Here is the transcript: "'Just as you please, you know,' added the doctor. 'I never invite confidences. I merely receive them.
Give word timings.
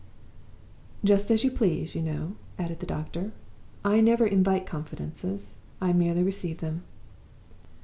"'Just 1.03 1.29
as 1.29 1.43
you 1.43 1.51
please, 1.51 1.93
you 1.93 2.01
know,' 2.01 2.35
added 2.57 2.79
the 2.79 2.87
doctor. 2.87 3.33
'I 3.85 4.01
never 4.01 4.25
invite 4.25 4.65
confidences. 4.65 5.57
I 5.79 5.93
merely 5.93 6.23
receive 6.23 6.57
them. 6.57 6.81